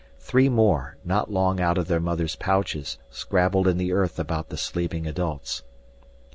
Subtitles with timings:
[0.17, 4.57] Three more, not long out of their mothers' pouches scrabbled in the earth about the
[4.57, 5.61] sleeping adults.